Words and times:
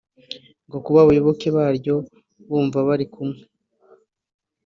ngo 0.67 0.77
kuba 0.85 0.99
abayoboke 1.01 1.47
baryo 1.57 1.95
bumva 2.47 2.77
bari 2.87 3.05
kumwe 3.13 3.41